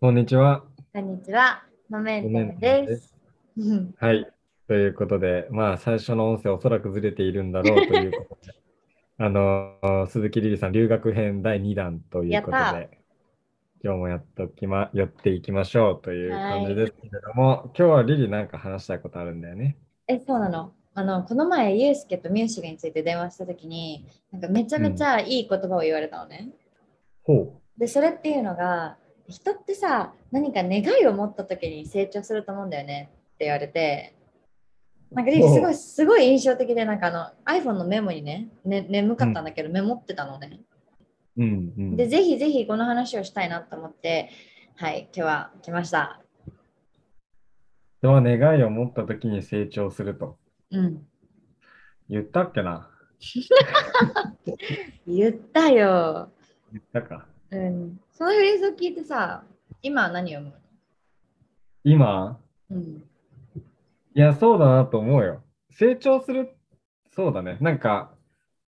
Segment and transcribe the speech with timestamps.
[0.00, 0.62] こんにちは。
[0.94, 1.64] こんにちは。
[1.88, 3.16] モメンタムです。
[3.56, 4.32] うんはい。
[4.68, 8.54] ということで、まあ、最初の音声おそらくずれているんだろうということで、
[9.18, 12.90] あの、鈴木リリさん、留学編第2弾ということで、
[13.82, 19.78] 今日もやっときま、やっていきましょうという感じですけれども、今日はリリなんか話したいことあるんだよね。
[20.06, 26.50] え、そうなのあの、この前、ユうスケとミューシグについて電話したときに、なんかめちゃめちゃいい言葉を言われたのね。
[27.24, 28.96] ほで、それっていうのが、
[29.28, 34.14] 人ってさ、何か願いを持ったときに成長すると思うんだよねって言われて、
[35.10, 40.60] なんかすごい、すごい印象的で、なんかあの iPhone のメモにね、ね眠かったんだけど、メモってたのね。
[41.36, 41.42] う。
[41.42, 41.96] うんうん。
[41.96, 44.30] で、ぜひぜひこの話をしたいなと思って、
[44.76, 46.20] はい、今日は来ました。
[47.98, 50.38] 人は願いを持った時に成長すると。
[50.70, 51.06] うん。
[52.08, 52.90] 言ったっけな？
[55.06, 56.30] 言ったよ。
[56.72, 57.26] 言ったか。
[57.50, 58.00] うん。
[58.12, 59.44] そのフレーズを聞いてさ、
[59.82, 60.52] 今は何を思う
[61.84, 62.38] 今？
[62.70, 62.82] のうん。
[62.84, 65.42] いや、そうだなと思うよ。
[65.70, 66.56] 成長する、
[67.14, 67.56] そうだね。
[67.60, 68.12] なんか、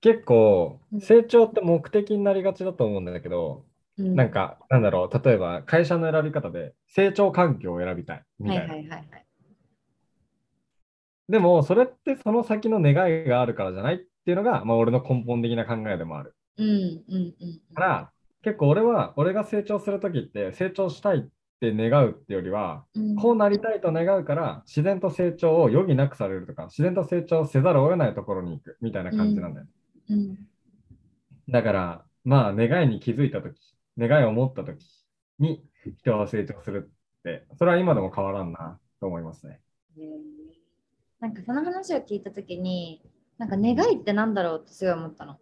[0.02, 3.66] 結構うん、成長って目的になりがちだと思うんだけど、
[3.98, 8.74] うん、なんか、なんだろう、例えば会社の選び方で、成長環境を選びたい、みはいたいな。
[8.76, 9.26] はいはいはい。
[11.28, 16.36] でも、それってその先の願いがあるからじゃないっていうのが、まあ、俺の根本的な考えでもある。
[16.58, 18.12] うんうんうんから、
[18.44, 21.28] 結構俺は、俺が成長するときって、成長したいっ
[21.60, 23.16] て願うってよりは、うん。
[23.16, 29.68] こうなりたいと願うから、自然と成長を余儀なくされるとか、自然と成長せざるを得ないところに行くみたいな感じなんだよ。
[30.10, 30.38] うん。
[31.50, 33.60] だから、まあ、願いに気づいたとき、
[33.98, 34.86] 願いを持ったとき
[35.40, 35.64] に
[35.98, 39.60] 人は成長するって、それは今でも変わらんなと思いますね。
[41.20, 43.02] なんかその話を聞いたときに、
[43.38, 45.38] なんか願いってなんだろうってすごい思ったの。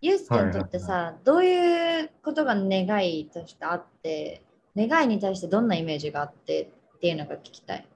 [0.00, 1.83] ユースケにとってさ、はどういう
[2.24, 4.42] ことが願いとしてあって、
[4.76, 6.62] 願いに対してどんなイメージがあって
[6.96, 7.86] っていうのが聞きたい。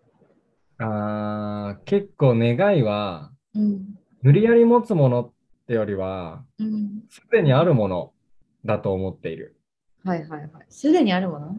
[0.79, 3.99] あー結構願いは、うん。
[4.22, 5.33] 無理やり持つものっ
[5.67, 7.03] てよりは、うん。
[7.09, 8.12] すでにあるもの
[8.65, 9.56] だと思っている。
[10.05, 10.50] はいはいはい。
[10.69, 11.56] すでにあるもの？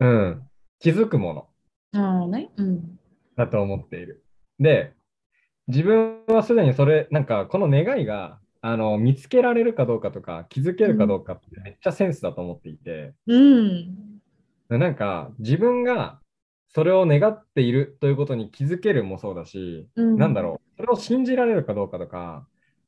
[0.00, 0.42] うん。
[0.78, 1.48] 気づくも
[1.92, 2.00] の。
[2.00, 2.50] ああね。
[2.56, 2.98] うん。
[3.36, 4.24] だと思っている。
[4.58, 4.94] で、
[5.66, 14.20] 自分はすでにそれ、なんかこの願いがあの見つけられるかどうかとか気づけるかどうかってめっちゃセンスだと思っていて、うん。
[14.68, 16.20] なんか自分が
[16.68, 20.16] それを願っているということに気づけるもそうだし、うん。
[20.16, 22.46] なんだろう、それを信じられるかどうかとか、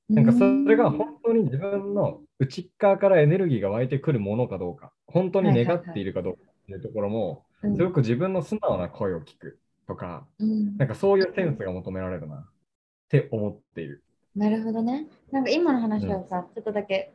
[0.09, 10.77] なんかそれが本当に自分の内側からエネルギーが湧いてくるものかどうか、本当に願っているかどうかっていうところも、うん、すごく自分の素直な声を聞くとか、うん。
[10.77, 12.45] なんかそういうセンスが求められるなっ
[13.09, 14.03] て思っている。
[14.35, 15.07] なるほどね。
[15.33, 17.13] なんか今の話をさ、ちょっとだけ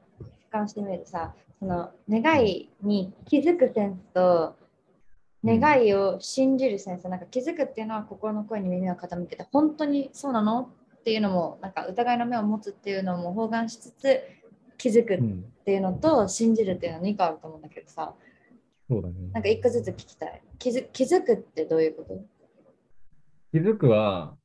[0.51, 4.55] 俯瞰してみるとさ、その願いに気づくセンスと、
[5.43, 14.21] 願いを信じるセンス、なんか気づくっていうのは心の声に耳を傾けて、本当にそうなのっていうのも、なんか疑いの目を持つっていうのも包含しつつ、
[14.77, 18.13] 気づくっうん、ていうのと信じるっていうのは2個あると思うんだけどさ、
[18.89, 19.15] そうだね。
[19.33, 20.41] なんか1個ずつ聞きたい。
[20.59, 22.19] 気づ気づくってどういうこと？
[23.51, 24.35] 気づくは、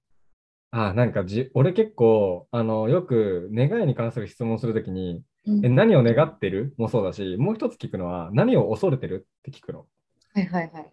[0.72, 6.75] あ、なんかじ、俺結構、あの、よく願いに関する質問するときに、うんえ、何を願ってる？
[6.76, 9.26] もそうだし、もう一つ聞くのは、何を恐れてる？
[9.38, 9.86] って聞くの。
[10.34, 10.92] はいはいはい。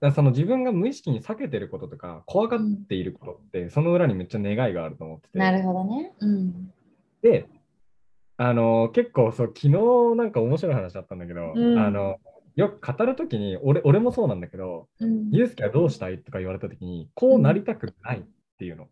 [0.00, 5.38] だその自分が無意識に避けてることとか、怖がっていることって、その裏にめっちゃ願いがあると思ってて。
[5.38, 6.12] なるほどね。
[6.18, 6.72] うん。
[7.22, 7.48] で、
[8.36, 9.70] あの、結構そう、昨日
[10.16, 12.18] なんか面白い話だったんだけど、うんあの、
[12.56, 16.18] よく語るときに、俺、俺もそうなんだけど、うん、ユースケはどうしたい？
[16.18, 18.24] とか言われたときに、こうなりたくない
[18.62, 18.88] っていうの。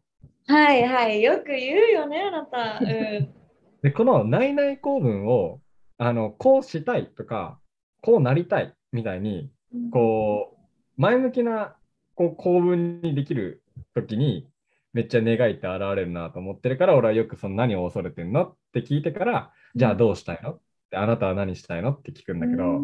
[0.49, 1.23] はいはい。
[1.23, 2.81] よく言うよね、あなた。
[2.81, 3.35] うん。
[3.83, 5.61] で、この内々公文を、
[5.97, 7.61] あの、こうしたいとか、
[8.03, 9.53] こうなりたいみたいに、
[9.93, 10.57] こ
[10.99, 11.77] う、前向きな
[12.17, 13.63] こう公文にできる
[13.95, 14.49] ときに、
[14.93, 20.51] めっちゃ願いって現れるなと思ってるから、俺はよくその何を恐れてんのって聞いてから、じゃあどうしたいの？
[20.51, 20.61] っ
[20.91, 21.93] てあなたは何したいの？
[21.93, 22.81] って聞くんだけど、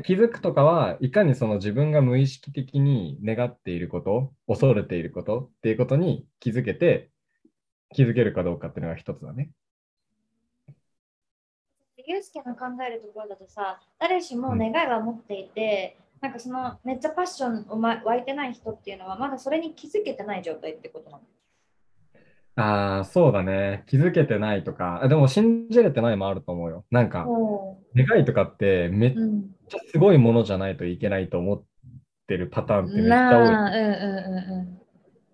[0.00, 7.10] 気づくとかはいかにその自分が無意識的に願っていること、恐れていることっていうことに気づけて、
[7.90, 9.50] 気づけるかどうかっていうのが一つだね。
[12.06, 21.22] ユースケの考えるところだとさ、誰しも願いは持っていて、なんかそのめっちゃパッションを、ま、湧いてない人っていうのはまだそれに気づけてない状態ってことなの。
[22.56, 23.84] ああ、そうだね。
[23.86, 26.84] 気づけてないとか、あでも信じれてないもあると思うよ。
[26.90, 29.54] なんか、お願いとかってめっうん。
[29.68, 31.64] ちゃすごいものじゃないといけないと思っ
[32.26, 33.54] てるパターンってめっちゃなあ、多い。
[33.54, 34.82] うんうんうん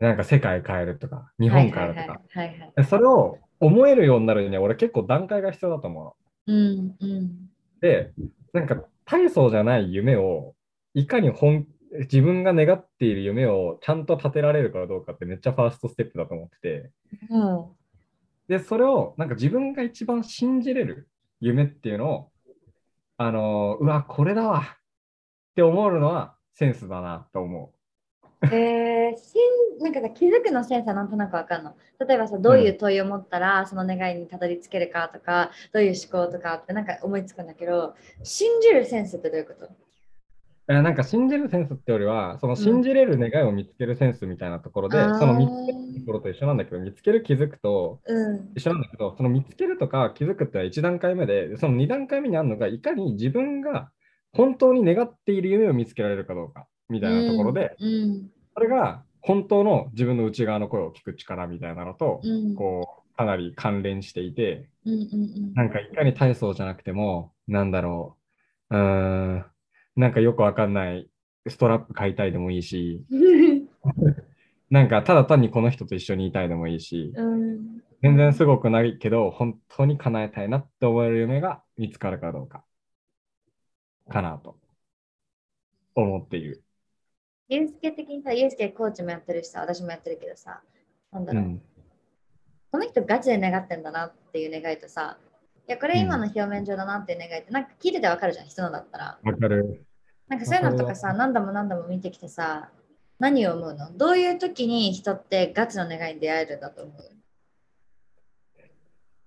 [0.01, 1.51] なんか世界変えるとか、日うん。
[1.51, 2.23] 本変えるとか。
[2.35, 2.73] はいはいはい。
[2.77, 6.15] でそれを思えるようになるには俺結構段階が必要だと思うの。
[6.47, 7.51] うんうん。
[7.81, 8.13] で、
[8.53, 10.55] なんか大層じゃない夢を、
[10.95, 16.91] いかに本自分が願っている夢をちゃんと立てられるかどうかってめっちゃファーストステップだと思ってて、
[17.31, 17.67] うん。
[18.49, 21.09] で、それをなんか自分が一番信じれる
[21.41, 22.31] 夢っていうのを、
[23.17, 27.79] あのうわ、これだわって思うのはセンスだなと思う
[28.47, 29.35] えー、し
[29.81, 31.75] んなんかさ気づくのセンスはなんとなくわかんの。
[32.07, 39.69] 例えばさ、どういう問いを持ったらその願いにたどり着けるかとか、どういう思考とかってなんか思いつくんだけど、信じるセンスってどういうこと？
[40.69, 48.53] なんか信じるセンスってよりは、その信じれる願いを見つけるセンスみたいなところで、あーその見つけるところと一緒なんだけど、見つける気づくとうん。
[48.55, 53.91] 一緒なんだけど、その見つけるとか気づくってのは1段階目で、その2段階目にあるのが、いかに自分が
[54.33, 58.31] 本当に願っている夢を見つけられるかどうかみたいなところで、うん。
[58.55, 62.55] それが本当の自分の内側の声を聞く力みたいなのと、うん。
[62.57, 65.55] こう、かなり関連していて、うんうんうん。
[65.55, 68.17] なんかいかに大層じゃなくても、なんだろ
[68.71, 69.47] う、うーん、
[69.99, 71.11] なんかよくわかんない
[71.49, 73.05] ストラップ買いたいでもいいし、
[74.71, 77.83] なんかただ単にこの人と一緒にいたいでもいいし、うん。
[78.01, 82.65] 全然すごくないけど、本当に叶えたいなって思える夢が見つかるかどうか、
[84.09, 84.57] かなと
[85.97, 86.63] 思っている。
[87.49, 90.63] ユースケ的にさ、ユースケコーチもやってるしさ、私もやってるけどさ、
[91.11, 91.63] なんだろう、うん。
[92.71, 95.19] この人ガチで願ってんだなっていう願いとさ、
[95.67, 99.19] いや、これ今の表面上だなっていう願いって、なんか聞いててわかるじゃん、人のだったら。
[99.23, 99.85] わかる。
[100.29, 102.71] なんかそういうのとかさ、何度も何度も見てきてさ、
[103.19, 103.97] 何を思うの？
[103.97, 106.93] どういう時に人ってガチの願いに出会えるんだと思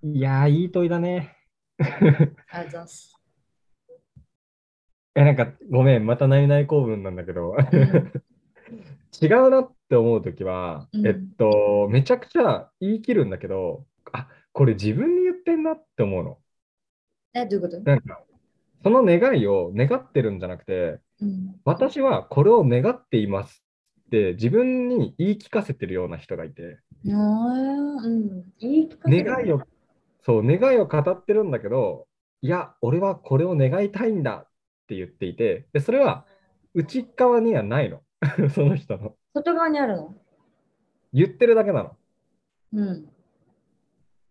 [0.02, 0.08] う？
[0.14, 1.36] いやー、いい問いだね。
[1.78, 2.28] ありがとう
[2.64, 3.18] ございます。
[5.14, 7.56] え、なんか、ごめん、また何々公文なんだけど、ん。
[9.20, 11.06] 違うなって思うときは、うん。
[11.06, 16.38] えっと、めちゃくちゃ言い切るんだけど、あ、これ自分に言ってんなって思うの。
[17.34, 17.80] え、どういうこと？
[17.82, 18.22] なんか、
[18.82, 21.60] その願いを願ってるんじゃなくて、うん。
[21.64, 23.62] 私はこれを願っています
[24.06, 26.78] って自分に言い聞かせてるような人がいて、
[29.06, 29.62] 願いを、
[30.24, 32.06] そう、願いを語ってるんだけど、
[32.42, 34.48] いや、俺はこれを願いたいんだっ
[34.88, 36.26] て言っていて、で、それは
[36.74, 38.02] 内側にはないの。
[38.54, 39.14] その人の。
[39.34, 40.14] 外側にあるの？
[41.12, 41.96] 言ってるだけなの。
[42.72, 43.11] うん。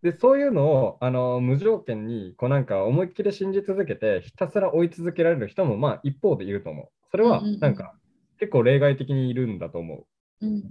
[0.02, 6.88] で、そういうのをあの無条件にこうなんか思いっきり信じ続けて、ひたすら追い続けられる人もまあ一方でいると思う。
[7.10, 7.94] それはなんか
[8.38, 10.06] 結構例外的にいるんだと思
[10.40, 10.46] う。
[10.46, 10.62] うん。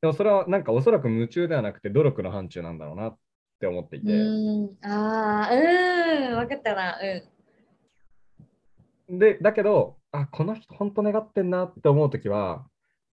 [0.00, 3.18] でもそれはなんかおそらく夢中ではなくて努力の範疇なんだろうなっ
[3.60, 4.12] て思っていて。
[4.12, 4.76] うん。
[4.82, 6.36] ああ、うん。
[6.36, 6.98] わかったな。
[9.08, 9.18] うん。
[9.18, 12.66] で、だけど、あ、この人本当願ってんなって思うときは、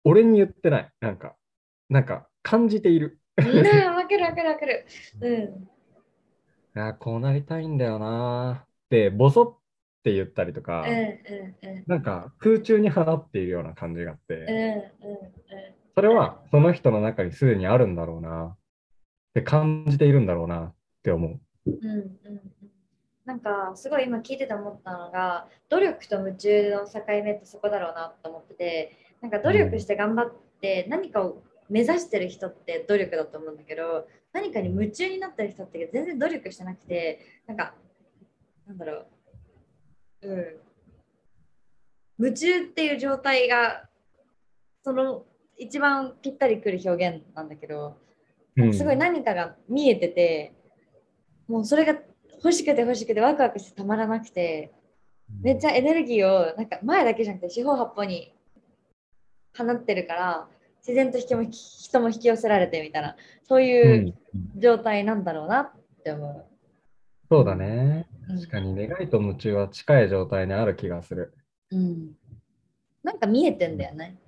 [0.04, 0.90] 俺に言ってない。
[1.00, 1.34] なんか、
[1.88, 3.17] なんか感じている。
[3.38, 4.86] うん、わかるわかるわかる。
[5.20, 6.80] うん。
[6.80, 11.84] あ、こうなりたいんだよなって、ボソって言ったりとか、うんうんうん。
[11.86, 15.18] なんか空中に放っているような感じがあっうんて、うんうん。
[15.94, 18.56] それはその人の中にすでにあるんだろうなっ
[19.34, 21.40] て感じているんだろうなって思う。
[21.66, 22.40] うんうんうん
[23.28, 30.32] なんかすごい今聞いてて思ったのが努力と夢中の境目ってそこだろうなと思っててなんか努力して頑張っ
[30.62, 37.74] て何かを目指してる人って努力だと思うんだけど何かに夢中になってる人って全然努力してなくてなんか
[38.66, 39.04] なんだろ
[40.22, 40.28] う。
[40.28, 40.46] うん。
[42.18, 43.88] 夢中っていう状態が
[44.82, 45.24] その
[45.56, 47.96] 一番ぴったりくる表現なんだけど
[48.58, 48.74] うん。
[48.74, 50.52] すごい何かが見えてて、
[51.46, 51.94] もうそれが
[52.36, 54.72] 欲しくて欲しくてワクワクしてたまらなくて、
[55.42, 58.34] めっちゃエネルギーをなんか前だけじゃなくて四方八方に
[59.56, 60.48] 放ってるから、
[60.80, 64.14] 自然と人も人も引き寄せられてみたいな、そうういうん
[64.56, 65.72] 状態なんだろうなっ
[66.04, 66.48] て思
[67.30, 68.08] そうだね。
[68.28, 68.32] う。
[68.32, 71.34] うん確かに願いと夢中は近い状態にある気がする。
[71.70, 72.10] うん。
[73.02, 74.18] なんか見えてんだよね。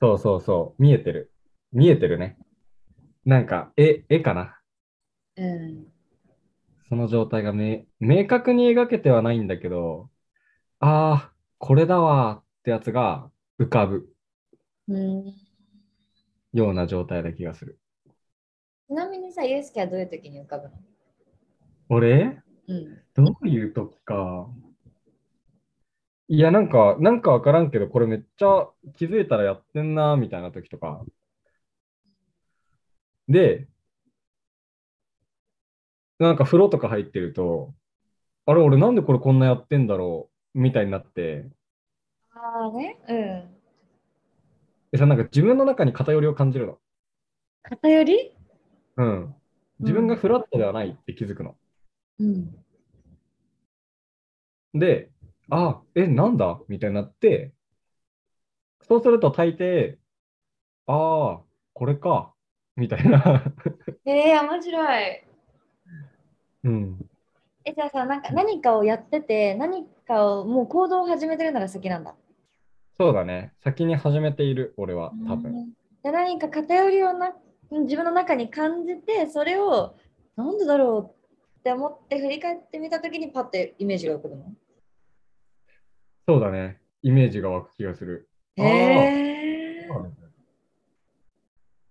[0.00, 0.82] そうそうそう。
[0.82, 1.32] 見えてる。
[1.72, 2.36] 見えてるね。
[3.24, 4.58] なんか絵、絵かな。
[5.36, 5.86] うん。
[6.88, 10.10] その状態がめ明確に描けてはないんだけど、
[10.80, 14.06] ああ、これだわーってやつが浮かぶ
[14.88, 15.34] うん、
[16.54, 17.78] ような状態な気がする。
[18.88, 20.74] ちなみにさ、ユースケはどういう時に浮かぶの？
[21.90, 22.40] 俺？
[22.68, 23.02] うん。
[23.14, 24.48] どういう時か。
[26.28, 31.04] いや、なんか、なんかわからんけど、これめっちゃ気づいたらやってんな、みたいな時とか。
[33.28, 33.68] で、
[36.18, 37.74] なんか風呂とか入ってると、
[38.46, 41.46] あれ、俺なんでこれこんなやってんだろう、みたいになって、
[42.32, 42.98] ああね？
[43.08, 43.63] うん。
[44.94, 46.78] でさ、なんか自分の中に偏りを感じるの？
[47.64, 48.32] 偏り？
[48.96, 49.34] うん。
[49.80, 51.56] 自分がフラットではないって気づくの。
[52.20, 52.54] うん。
[54.72, 55.10] で、
[55.50, 56.60] あ、え、なんだ？
[56.68, 57.52] みたいになって、
[58.82, 59.96] そうすると大抵、
[60.86, 61.40] ああ、
[61.72, 62.32] これか、
[62.76, 63.52] みたいな。
[64.04, 65.24] えー、面白い。
[66.62, 67.10] うん。
[67.64, 72.14] え、じゃあさ、なんか何かをやってて、何かをもう行動を始めてるのが先なんだ。
[72.96, 73.52] そうだね。
[73.62, 75.52] 先に始めている、俺は、多分。
[75.52, 75.72] うん
[76.02, 77.32] で何か偏りをな
[77.70, 79.96] 自分の中に感じて、それを
[80.36, 84.52] なんでだろうって思って振り返ってみたときにパッてイメージが浮かぶの？
[86.28, 86.78] そうだね。
[87.00, 88.28] イメージが湧く気がする。
[88.56, 90.28] へそうなんだね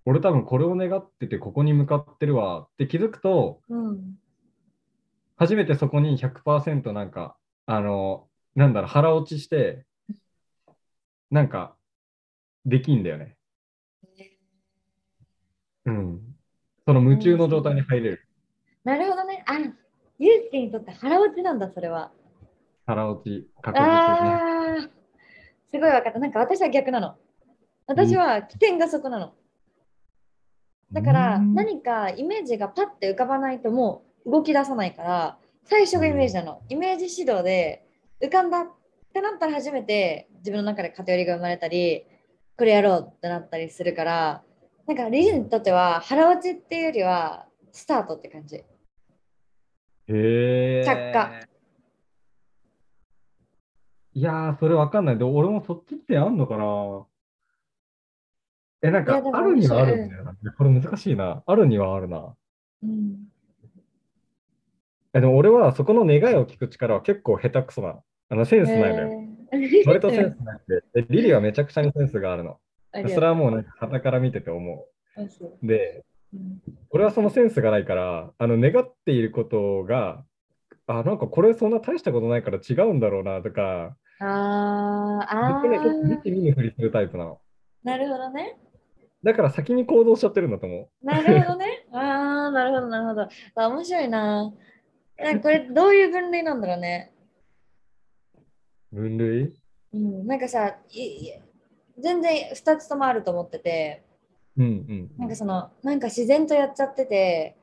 [0.05, 4.19] 俺多分これを願っててここに向かってるわって気づくとうん。
[5.37, 9.87] 初めてそこに100%なんかあのなんだろう腹落ちして
[11.33, 11.75] なんか
[12.63, 13.35] できんだよね。
[15.85, 16.21] うん。
[16.85, 18.27] その夢中の状態に入れる。
[18.83, 19.43] なるほどね。
[19.47, 19.57] あ、
[20.19, 22.11] ユうスケにとって腹落ちなんだ、それは。
[22.85, 23.89] 腹落ち確実に。
[23.89, 24.89] ああ、
[25.71, 26.19] すごい分かった。
[26.19, 27.15] なんか私は逆なの。
[27.87, 29.33] 私は起点がそこなの。
[30.91, 36.61] だからうん何かイメージがパッて浮かばないともう動き出さないから最初がイメージなの。
[36.69, 37.87] イメージ指導で
[38.21, 38.67] 浮かんだ
[39.13, 42.03] ってなったら初めて自分の中で偏りが生まれたり
[42.57, 44.43] これやろうってなったりするから
[44.87, 48.55] なんかリズにとっては腹落ちっていうよりはスタートって感じ。
[48.55, 48.65] へ
[50.07, 50.83] え。
[50.83, 51.47] 着火。
[54.15, 55.17] いやー、それわかんない。
[55.17, 57.05] で、俺もそっちってあんのかな？
[58.81, 60.35] え、なんかあるにはあるんだよな。
[60.57, 61.43] これ難しいな。
[61.45, 62.35] あるにはあるな。
[62.83, 63.27] うん、
[65.13, 68.03] え、でも俺はそこの願いを聞く力は結構下手くそなの。
[68.29, 69.23] あの、センスないのよ。
[69.85, 71.01] 割とセンスなくて。
[71.01, 72.57] で、リリーはめちゃくちゃにセンスがあるの。
[73.09, 74.85] それはもうなんか、ら見てて思
[75.17, 75.67] うう。
[75.67, 76.03] で、
[76.33, 80.23] うん俺はそのセンスがないから、あの、願っていることが、
[80.87, 87.39] あ、なんかこれそんな大したことないから違うんだろうなとか、あーあずっとね、結構見ーて見ぬふりするタイプなの。
[87.83, 88.57] なるほどね。
[89.23, 91.87] だから先に行動しちゃってるんだと思なるほどね。
[91.93, 91.97] あ
[92.49, 93.27] あ、なるほど、なるほど。
[93.55, 94.53] あ面白いな。
[95.17, 97.12] なこれ、どういう分類なんだろうね。
[98.93, 99.01] う。
[99.01, 99.53] 分類？
[99.93, 101.31] うん、なんかさ、いい
[101.99, 104.03] 全然2つともあると思ってて、
[104.57, 105.11] うんうん。
[105.17, 107.57] なんかその、なんか自然とやっちゃってて、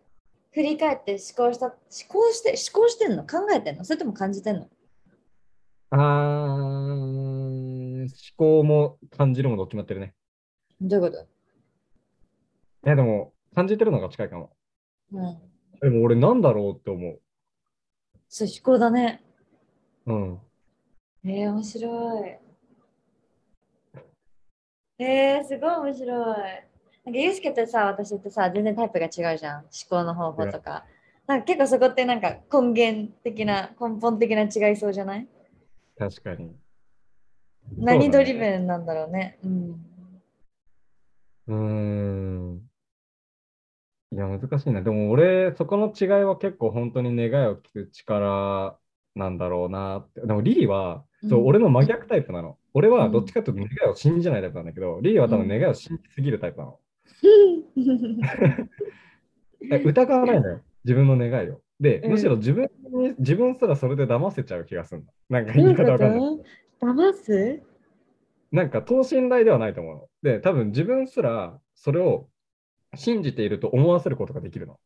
[0.53, 1.75] 振り返って思考した、思
[2.09, 3.23] 考して、思考してんの？
[3.25, 3.85] 考えてんの？
[3.85, 4.69] それとも感じてんの？
[5.91, 6.01] あー、
[8.03, 10.15] 思考も感じるもどっちもやってるね。
[10.81, 11.23] どういうこと？
[11.23, 11.27] い
[12.89, 14.51] や、でも、感じてるのが近いかも。
[15.13, 15.39] うん。
[15.81, 17.19] でも俺なんだろうって思
[18.29, 19.23] そう、思考だね。
[20.07, 20.13] う。
[20.13, 20.39] うん。
[21.25, 22.39] えー、面白い。
[25.03, 26.37] えー、すごい面白い。
[27.05, 29.61] なんか、ゆうすけとさ、私ってさ、全然タイプが違うじゃん。
[29.61, 30.85] 思考の方法とか。
[31.27, 35.29] なんか結構そこってなんか根源的な、根本的な違いそうじゃない？
[35.97, 36.57] 確かに。
[37.77, 39.39] 何ドリベンなんだろうね。
[39.45, 39.87] うん。
[41.47, 42.71] うーん。
[44.13, 44.83] いや、難しいな。
[44.83, 48.77] でも俺、そこの違いは結構本当に願いを聞く力
[49.15, 50.21] なんだろうなって。
[50.23, 52.57] でもリリーは、そう、うん俺の真逆タイプなの。
[52.75, 56.79] 俺はうんどっちかというと願いを信じないタイプなんだけど、リリーは多分願いを信じすぎるタイプなの。
[59.73, 61.61] え疑わないのよ、自分の願いを。
[61.81, 65.07] で、うんむしろ自分に、自分すらそれで騙せちゃう気がするの。
[65.29, 66.21] なんか言いう方わかんない。
[66.81, 67.63] 騙す？
[68.53, 70.09] なんか等身大ではないと思うの。
[70.23, 72.29] で、多分自分すらそれを
[72.95, 74.79] 信じていると思わせることができるの。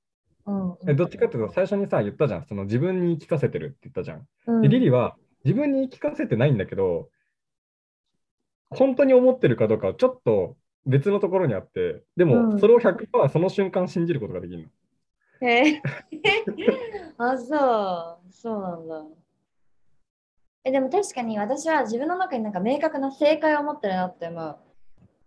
[0.46, 2.44] うんえどっちかっていうと最初にさ言ったじゃん。
[2.44, 4.26] その自分に聞かせてるって言ったじゃん。
[4.46, 7.08] うんでリリは自分に言い聞かせてないんだけど、
[8.70, 15.48] 本当に思ってるかどうかはちょっと別のところにあって、でうんもそれを100%その瞬間信じることができるの。
[15.48, 15.82] へえ
[17.18, 18.32] あ、そう。
[18.32, 19.04] そうなんだ。
[20.64, 24.58] え、でも確かに私は自分の中になんか明確な正解を持ってるなって思う。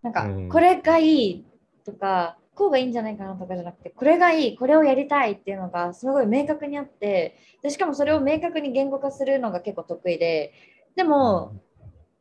[0.01, 1.45] なんかうん、これがいい
[1.85, 10.53] とか、こうがいいんじゃないかなとかじゃなくて、これがいい、これをやりたいっていうのがすごい明確にあって、でしかもそれを明確に言語化するのが結構得意で、
[10.95, 11.53] でも、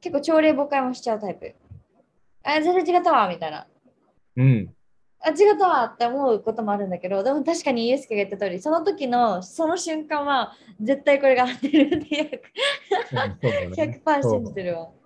[0.03, 1.55] 結構朝礼誤解もしちゃうタイプ。
[2.43, 3.67] あ、全然違ったわ、みたいな。
[4.37, 4.75] うん。
[5.21, 12.43] あ違ったわって思うこともあるんだけどでも確かにイエスケが言った通りその時のその瞬間は絶対これが合ってるっていう
[13.13, 14.91] うんそうだね100%信じてるわ。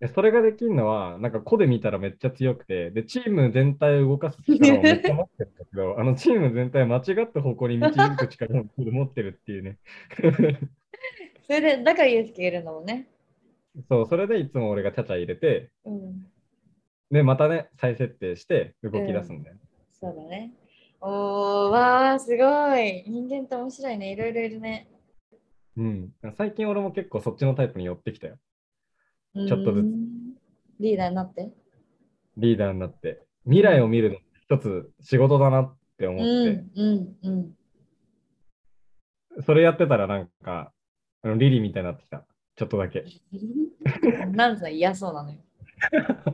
[0.00, 9.78] でそれができるのは、なんか個で見たらめっちゃ強くて、で、チーム全体を動かす力をめっちゃ持ってるんだけど、あのチーム全体を間違った方向に導く力を持ってるっていうね。
[11.46, 13.08] それでだからイエスケがいるんだもんね。
[13.88, 16.26] そう、それでいつも俺がちゃちゃ入れて、うん、
[17.10, 19.56] で、またね、再設定して動き出すんだよ。
[19.92, 20.52] そうだね。
[21.00, 24.88] おーわーすごい人間って面白いねいろいろいるね。
[25.76, 26.10] うん。
[26.36, 28.38] 最近俺も結構そっちのタイプに寄ってきたよ。
[29.46, 30.06] ちょっとずつうん
[30.80, 31.50] リーダーになって？
[32.36, 33.22] リーダーになって。
[33.44, 37.30] 未来を見るの一つ仕事だなって思うんって、うんう
[39.40, 39.42] ん。
[39.42, 40.72] それやってたらなんか、
[41.22, 42.26] あのリリーみたいになってきた。
[42.56, 43.04] ちょっとだけ。
[44.32, 45.38] なんか嫌そうなのよ。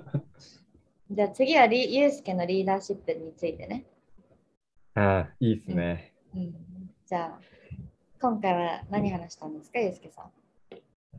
[1.11, 3.87] じゃあ次はリユースケのリーダーシップについてね。
[4.95, 6.15] ああ、いいっすね。
[6.35, 6.55] うん、
[7.07, 7.41] じゃあ
[8.21, 10.31] 今回は何話したんですか、ユースケさん？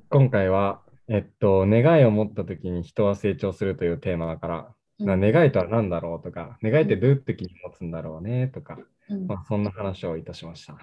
[0.10, 8.78] 今回は、えっと、願いを持った時に人は成長するというテーマから、な願いとは何だろうとか、願いってどういう時に持つんだろうねとか、
[9.10, 10.78] うんまあ、そんな話をいたしました。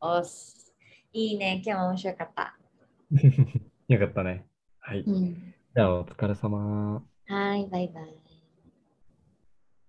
[0.00, 0.74] おっす
[1.12, 2.56] いいね、今日も面白かった。
[3.88, 4.46] よかったね。
[4.80, 5.00] はい。
[5.00, 5.34] うん、
[5.74, 7.02] じゃあ、お疲れ様。
[7.26, 8.25] はい、バイバイ。